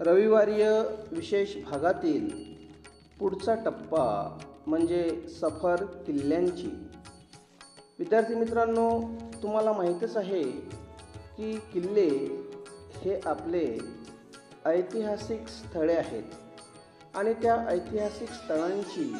[0.00, 2.28] रविवारीय विशेष भागातील
[3.20, 6.70] पुढचा टप्पा म्हणजे सफर किल्ल्यांची.
[7.98, 9.00] विद्यार्थी मित्रांनो
[9.42, 10.42] तुम्हाला माहीतच आहे
[11.36, 12.08] की किल्ले
[12.96, 13.78] हे आपले
[14.64, 16.22] ऐतिहासिक स्थळे आहेत
[17.14, 19.12] आणि त्या ऐतिहासिक स्थळांची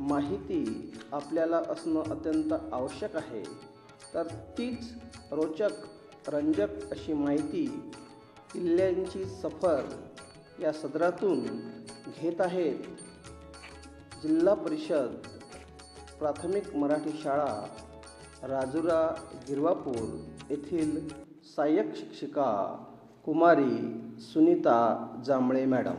[0.00, 3.42] माहिती आपल्याला असणं अत्यंत आवश्यक आहे.
[4.14, 4.22] तर
[4.58, 4.92] तीच
[5.32, 7.90] रोचक रंजक अशी माहिती
[8.52, 9.84] किल्ल्यांची सफर
[10.60, 11.40] या सदरातून
[12.20, 12.78] घेत आहेत
[14.22, 15.14] जिल्हा परिषद
[16.18, 17.64] प्राथमिक मराठी शाळा
[18.42, 19.00] राजुरा
[19.48, 20.04] गिरवापूर
[20.50, 21.08] येथील
[21.56, 22.50] सहाय्यक शिक्षिका
[23.24, 23.72] कुमारी
[24.20, 24.78] सुनीता
[25.26, 25.94] जांभळे मॅडम.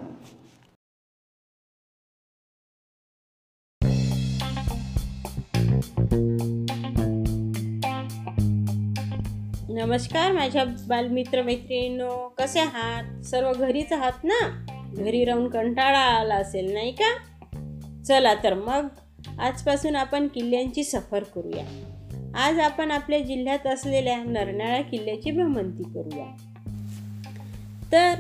[9.74, 13.24] नमस्कार माझ्या बालमित्र मैत्रिणींनो कसे आहात?
[13.24, 14.66] सर्व घरीच आहात ना?
[14.94, 17.18] घरी राहून कंटाळा आला असेल नाही का?
[18.04, 18.88] चला तर मग
[19.40, 21.64] आजपासून आपण किल्ल्यांची सफर करूया.
[22.36, 26.26] आज आपण आपल्या जिल्ह्यात असलेल्या नरनाळा किल्ल्याची भ्रमंती करूया.
[27.92, 28.14] तर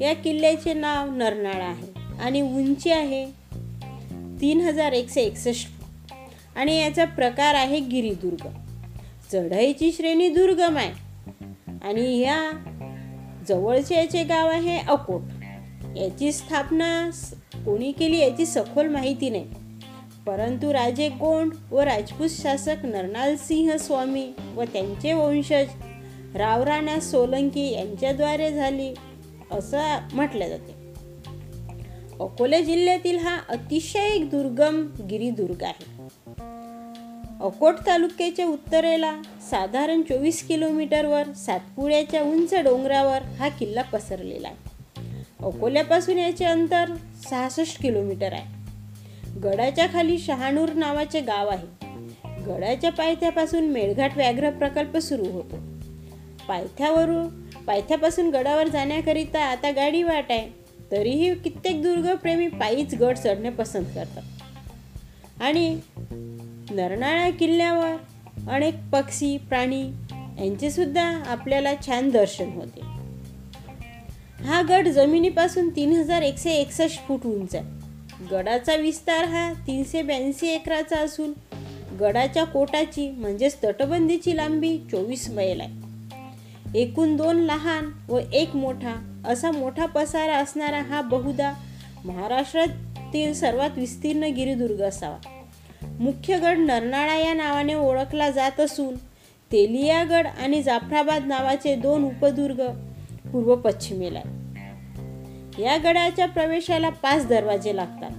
[0.00, 3.24] या किल्ल्याचे नाव नरनाळा आहे आणि उंची आहे
[4.40, 5.68] तीन हजार एकशे एकसष्ट
[6.56, 8.48] आणि याचा प्रकार आहे गिरिदुर्ग.
[9.32, 10.92] चढाईची श्रेणी दुर्गम आहे.
[11.82, 12.50] आणि ह्या
[13.48, 15.20] जवळचे याचे गाव आहे अकोट.
[15.96, 17.10] याची स्थापना
[17.64, 19.46] कोणी केली याची सखोल माहिती नाही.
[20.26, 25.66] परंतु राजे कोंड व राजपूत शासक नरनाल सिंह स्वामी व त्यांचे वंशज
[26.34, 28.94] रावराणा सोलंकी यांच्याद्वारे झाली
[29.52, 30.78] असं म्हटलं जाते.
[32.20, 36.08] अकोला जिल्ह्यातील हा अतिशय एक दुर्गम गिरिदुर्ग आहे.
[37.40, 44.56] अकोट तालुक्याच्या उत्तरेला साधारण चोवीस किलोमीटरवर सातपुड्याच्या उंच डोंगरावर हा किल्ला पसरलेला आहे.
[45.42, 46.84] अकोल्यापासून याचे अंतर
[47.30, 48.44] सहासष्ट किलोमीटर आहे.
[49.40, 51.66] गडाच्या खाली शहाणूर नावाचे गाव आहे.
[52.44, 55.56] गडाच्या पायथ्यापासून मेळघाट व्याघ्र प्रकल्प सुरू होतो.
[56.48, 60.48] पायथ्यावरून पायथ्यापासून गडावर जाण्याकरिता आता गाडी वाट आहे
[60.90, 64.22] तरीही कित्येक दुर्गप्रेमी पायीच गड चढणे पसंत करतात.
[65.40, 65.80] आणि
[66.78, 72.80] नरनाळा किल्ल्यावर अनेक पक्षी प्राणी यांचे सुद्धा आपल्याला छान दर्शन होते.
[74.44, 78.26] हा गड जमिनीपासून तीन हजार एकशे एकसष्ट फूट उंच आहे.
[78.30, 81.32] गडाचा विस्तार हा तीनशे ब्याऐंशी एकराचा असून
[82.00, 86.80] गडाच्या कोटाची म्हणजेच तटबंदीची लांबी चोवीस मैल आहे.
[86.80, 88.94] एकूण दोन लहान व एक मोठा
[89.26, 91.52] असा मोठा पसारा असणारा हा बहुधा
[92.04, 95.16] महाराष्ट्रातील सर्वात विस्तीर्ण गिरिदुर्ग असावा.
[96.00, 98.94] मुख्य गड नरनाळा या नावाने ओळखला जात असून
[99.52, 102.60] तेलियागड आणि जाफराबाद नावाचे दोन उपदुर्ग
[103.32, 104.20] पूर्व पश्चिमेला
[105.58, 108.10] या गडाच्या प्रवेशाला पाच दरवाजे लागतात.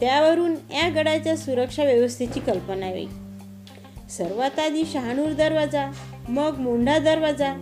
[0.00, 3.08] त्यावरून या गडाच्या सुरक्षा व्यवस्थेची कल्पना येईल
[4.08, 5.86] सर्वात आधी शहाणूर दरवाजा
[6.28, 7.52] मग मोंढा दरवाजा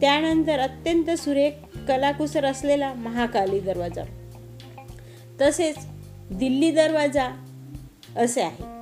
[0.00, 1.52] त्यानंतर अत्यंत सुरेख
[1.88, 4.04] कलाकुसर असलेला महाकाली दरवाजा.
[5.40, 5.76] तसेच
[6.30, 7.28] दिल्ली दरवाजा
[8.16, 8.75] असे आहे.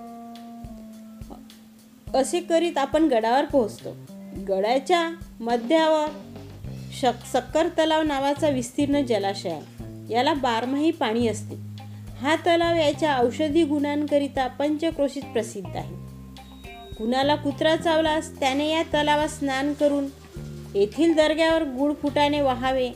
[2.15, 3.97] असे करीत आपण गडावर पोहोचतो?
[4.49, 5.11] गडाच्या
[5.41, 6.07] मध्यावर
[7.01, 9.75] शक सक्कर तलाव नावाचा विस्तीर्ण जलाशय आहे.
[10.15, 11.55] याला बारमाही पाणी असते.
[12.21, 15.95] हा तलाव याच्या औषधी गुणांकरिता पंचक्रोशीत प्रसिद्ध आहे.
[16.95, 20.05] कुणाला कुत्रा चावलास त्याने या तलावात स्नान करून
[20.75, 22.91] येथील दर्ग्यावर गुळ फुटाने वहावे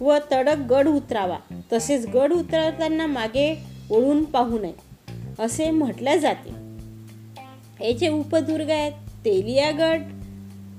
[0.00, 1.38] व तडक गड उतरावा.
[1.72, 3.58] तसेच गड उतरताना मागे
[3.90, 4.72] ओढून पाहू नये
[5.38, 6.57] असे म्हटले जाते.
[7.80, 8.92] याचे उपदुर्ग आहेत
[9.24, 10.02] तेलियागड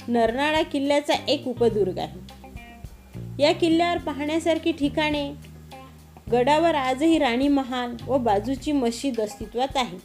[0.08, 2.20] नरनाळा किल्ल्याचा एक उपदुर्ग आहे.
[3.44, 5.32] या किल्ल्यावर पाहण्यासारखी ठिकाणे
[6.32, 9.98] गडावर आजही राणी महाल व बाजूची मशीद अस्तित्वात आहे.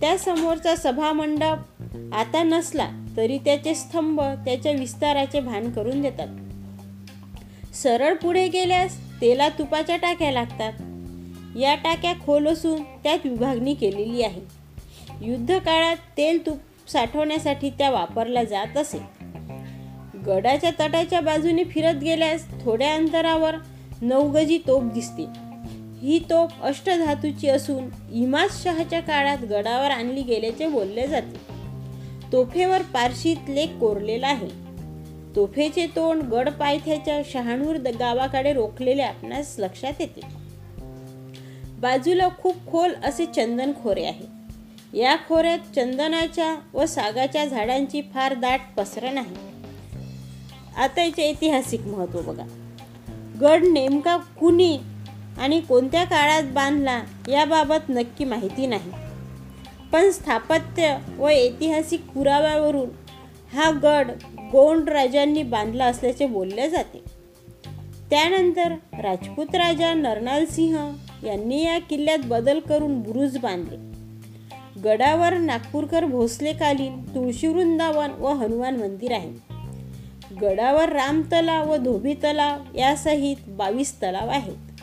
[0.00, 1.58] त्यासमोरचा सभामंडप
[2.12, 6.28] आता नसला तरी त्याचे स्तंभ त्याच्या विस्ताराचे भान करून देतात.
[7.74, 10.72] सरळ पुढे गेल्यास तेला तुपाच्या टाक्या लागतात.
[11.56, 14.58] या टाक्या खोल असून त्यात विभागणी केलेली आहे.
[15.22, 18.98] युद्धकाळात तेल तूप साठवण्यासाठी त्या वापरल्या जात असे.
[20.26, 23.54] गडाच्या तटाच्या बाजूने फिरत गेल्यास थोड्या अंतरावर
[24.02, 25.26] नवगजी तोप दिसते.
[26.00, 31.36] ही तोप अष्टधातूची असून इमाज शहाच्या काळात गडावर आणली गेल्याचे बोलले जाते.
[32.32, 34.68] तोफेवर पारशीत लेख कोरलेला आहे.
[35.36, 40.20] तोफेचे तोंड गड पायथ्याच्या शहाणूर गावाकडे रोखलेले आपणास लक्षात येते.
[41.78, 44.37] बाजूला खूप खोल असे चंदन खोरे आहे.
[44.94, 49.36] या खोऱ्यात चंदनाच्या व सागाच्या झाडांची फार दाट पसरण आहे
[50.76, 52.44] आता याचे ऐतिहासिक महत्त्व बघा.
[53.40, 54.78] गड नेमका कुणी
[55.38, 58.90] आणि कोणत्या काळात बांधला याबाबत नक्की माहिती नाही.
[59.92, 62.88] पण स्थापत्य व ऐतिहासिक पुराव्यावरून
[63.52, 64.10] हा गड
[64.52, 67.02] गोंड राजांनी बांधला असल्याचे बोलले जाते.
[68.10, 70.92] त्यानंतर राजपूत राजा नरनाल सिंह
[71.26, 73.97] यांनी या किल्ल्यात बदल करून बुरुज बांधले.
[74.84, 79.30] गडावर नागपूरकर भोसलेकालीन तुळशी वृंदावन व हनुमान मंदिर आहे.
[80.40, 84.82] गडावर राम तलाव व धोबी तलाव यासहित बावीस तलाव आहेत.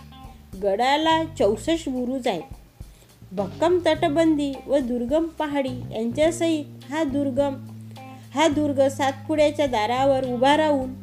[0.64, 2.42] गडाला चौसष्ट बुरुज आहेत.
[3.32, 7.56] भक्कम तटबंदी व दुर्गम पहाडी यांच्यासहित हा दुर्गम
[8.36, 10.94] हा दुर्ग सातपुड्याच्या दारावर उभा राहून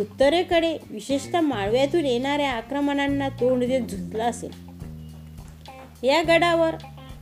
[0.00, 4.52] उत्तरेकडे विशेषतः माळव्यातून येणाऱ्या आक्रमणांना तोंड देत झुंजला असेल.
[6.02, 6.74] या गडावर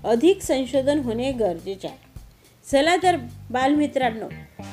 [0.05, 1.97] अधिक संशोधन होणे गरजेचे आहे.
[2.73, 3.17] चला तर
[3.51, 4.27] बालमित्रांनो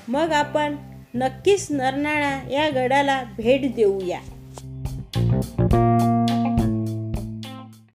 [0.08, 0.76] मग आपण
[1.16, 4.20] नक्कीच नरनाळा या गडाला भेट देऊया.